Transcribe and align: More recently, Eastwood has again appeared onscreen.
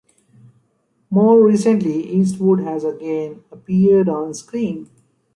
More 1.11 1.39
recently, 1.45 2.03
Eastwood 2.09 2.61
has 2.61 2.83
again 2.83 3.43
appeared 3.51 4.07
onscreen. 4.07 4.89